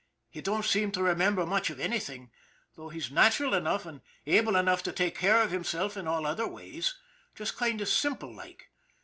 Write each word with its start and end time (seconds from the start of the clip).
He 0.31 0.41
don't 0.41 0.65
seem 0.65 0.91
to 0.93 1.03
remember 1.03 1.45
much 1.45 1.69
of 1.69 1.79
anything, 1.79 2.31
though 2.73 2.89
he's 2.89 3.11
natural 3.11 3.53
enough 3.53 3.85
and 3.85 4.01
able 4.25 4.55
enough 4.55 4.81
to 4.81 4.91
take 4.91 5.13
care 5.15 5.43
of 5.43 5.51
himself 5.51 5.95
in 5.95 6.07
all 6.07 6.25
other 6.25 6.47
ways. 6.47 6.97
Just 7.35 7.55
kind 7.55 7.79
of 7.79 7.87
simple 7.87 8.35
like. 8.35 8.71